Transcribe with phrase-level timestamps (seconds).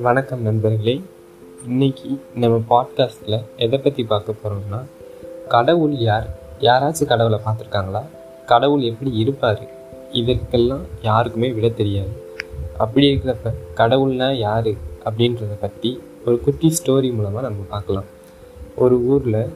[0.00, 1.00] வணக்கம் நண்பர்களே.
[1.66, 4.84] இன்னைக்கு நம்ம பாட்காஸ்டில் எதை பற்றி பார்க்க போகிறோம்னா
[5.48, 6.38] கடவுள் யார்?
[6.60, 8.02] யாராச்சும் கடவுளை பார்த்துருக்காங்களா?
[8.46, 9.68] கடவுள் எப்படி இருப்பார்?
[10.12, 12.10] இதற்கெல்லாம் யாருக்குமே விட தெரியாது.
[12.78, 14.66] அப்படி இருக்கிறப்ப கடவுள்னா யார்?
[15.04, 18.04] அப்படின்றத பற்றி ஒரு குட்டி ஸ்டோரி மூலமாக நம்ம பார்க்கலாம்.
[18.76, 19.46] ஒரு ஊரில்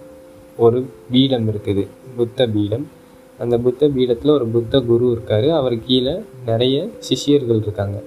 [0.56, 1.86] ஒரு பீடம் இருக்குது.
[2.16, 3.04] புத்த பீடம்.
[3.42, 5.48] அந்த புத்த பீடத்தில் ஒரு புத்த குரு இருக்கார்.
[5.58, 6.14] அவர் கீழே
[6.50, 7.98] நிறைய சிஷ்யர்கள் இருக்காங்க.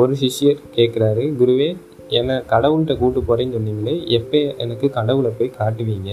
[0.00, 1.70] ஒரு சிஷ்யர் கேட்குறாரு குருவே
[2.18, 6.10] என்னை கடவுள்கிட்ட கூட்டு போகிறேன்னு சொன்னீங்களே எப்போ எனக்கு கடவுளை போய் காட்டுவீங்க?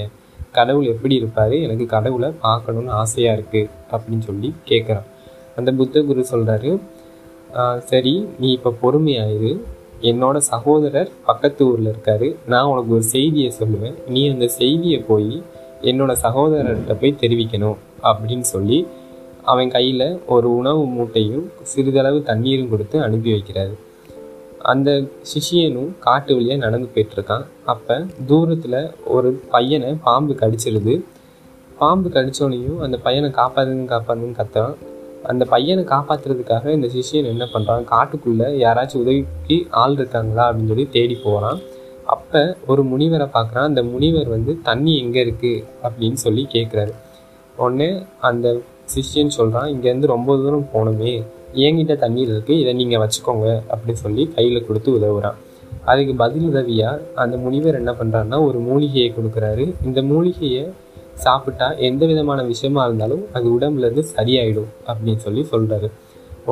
[0.58, 1.55] கடவுள் எப்படி இருப்பார்?
[1.66, 5.08] எனக்கு கடவுளை பார்க்கணுன்னு ஆசையாக இருக்குது அப்படின்னு சொல்லி கேட்குறான்
[5.60, 6.72] அந்த புத்த குரு சொல்கிறாரு
[7.91, 9.52] சரி நீ இப்போ பொறுமையாயிரு.
[10.10, 12.27] என்னோட சகோதரர் பக்கத்து ஊரில் இருக்காரு.
[12.52, 13.96] நான் உனக்கு ஒரு செய்தியை சொல்லுவேன்.
[14.13, 15.32] நீ அந்த செய்தியை போய்
[15.82, 18.88] என்னோட சகோதரர்கிட்ட போய் தெரிவிக்கணும் அப்படின்னு சொல்லி
[19.44, 23.76] அவன் கையில் ஒரு உணவு மூட்டையும் சிறிதளவு தண்ணீரும் கொடுத்து அனுப்பி வைக்கிறாரு.
[24.60, 27.46] அந்த சிஷியனும் காட்டு வழியாக நடந்து போயிட்டுருக்கான்.
[27.66, 31.02] அப்போ தூரத்தில் ஒரு பையனை பாம்பு கடிச்சிருது.
[31.77, 34.77] பாம்பு கடித்தோனையும் அந்த பையனை காப்பாதுன்னு காப்பாதுன்னு கத்துறான்.
[35.24, 41.16] அந்த பையனை காப்பாற்றுறதுக்காக இந்த சிஷியன் என்ன பண்ணுறான் காட்டுக்குள்ளே யாராச்சும் உதவிக்கு ஆள் இருக்காங்களா அப்படின்னு சொல்லி தேடி
[41.16, 41.60] போகிறான்
[42.13, 43.68] அப்போ ஒரு முனிவரை பார்க்குறான்.
[43.71, 46.93] அந்த முனிவர் வந்து தண்ணி எங்கே இருக்குது அப்படின்னு சொல்லி கேட்குறாரு
[47.57, 47.90] உடனே
[48.29, 48.48] அந்த
[48.93, 51.13] சிஷ்யன் சொல்கிறான் இங்கேருந்து ரொம்ப தூரம் போகணுமே
[51.65, 55.37] என்கிட்ட தண்ணீர் இருக்குது இதை நீங்கள் வச்சுக்கோங்க அப்படின்னு சொல்லி கையில் கொடுத்து உதவுறான்.
[55.91, 59.65] அதுக்கு பதில் உதவியாக அந்த முனிவர் என்ன பண்ணுறாருன்னா ஒரு மூலிகையை கொடுக்குறாரு.
[59.87, 60.63] இந்த மூலிகையை
[61.26, 65.88] சாப்பிட்டா எந்த விதமான விஷயமா இருந்தாலும் அது உடம்புலேருந்து சரியாயிடும் அப்படின்னு சொல்லி சொல்கிறாரு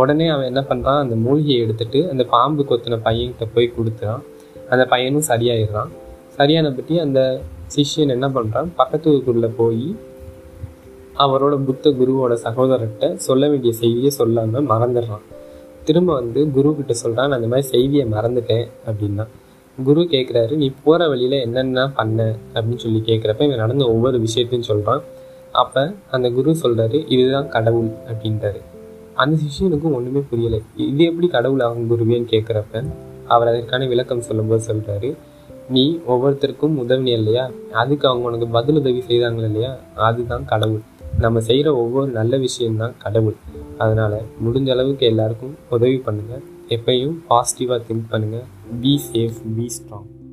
[0.02, 4.24] உடனே அவன் என்ன பண்ணுறான் அந்த மூலிகையை எடுத்துட்டு அந்த பாம்பு கொத்தின பையன்கிட்ட போய் கொடுத்துறான்.
[4.70, 5.92] அந்த பையனும் சரியாயிடுறான்.
[6.30, 7.42] சரியான பற்றி அந்த
[7.76, 9.96] சிஷ்யன் என்ன பண்ணுறான் பக்கத்து ஊருக்குள்ளே போய்
[11.18, 15.26] அவரோட புத்த குருவோட சகோதரர்கிட்ட சொல்ல வேண்டிய செய்தியை சொல்லாமல் மறந்துடுறான்.
[15.84, 19.28] திரும்ப வந்து குரு கிட்ட சொல்கிறான் நான் அந்த மாதிரி செய்தியை மறந்துட்டேன் அப்படின்னா.
[19.84, 22.36] குரு கேட்குறாரு நீ போகிற வழியில் என்னென்ன பண்ண?
[22.54, 25.04] அப்படின்னு சொல்லி கேட்குறப்ப இவன் நடந்த ஒவ்வொரு விஷயத்தையும் சொல்கிறான்
[25.52, 28.62] அப்போ அந்த குரு சொல்கிறாரு இதுதான் கடவுள் அப்படின்றாரு.
[29.14, 30.60] அந்த சிஷியனுக்கும் ஒன்றுமே புரியலை.
[30.76, 32.84] இது எப்படி கடவுள் ஆகும் குருவேன்னு கேட்குறப்ப
[33.28, 35.18] அவர் அதற்கான விளக்கம் சொல்லும்போது சொல்கிறாரு
[35.70, 37.52] நீ ஒவ்வொருத்தருக்கும் உதவினே இல்லையா?
[37.72, 39.78] அதுக்கு அவங்க உனக்கு பதில் உதவி செய்தாங்க இல்லையா?
[39.96, 40.82] அதுதான் கடவுள்.
[41.20, 43.36] நம்ம செய்கிற ஒவ்வொரு நல்ல விஷயம்தான் கடவுள்.
[43.78, 48.44] அதனால் முடிஞ்ச அளவுக்கு எல்லாருக்கும் உதவி பண்ணுங்கள் எப்பயும் பாசிட்டிவாக திங்க் பண்ணுங்கள்
[48.82, 50.27] பி சேஃப் பி ஸ்ட்ராங்